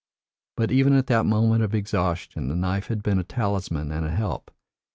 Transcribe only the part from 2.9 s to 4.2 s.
been a talisman and a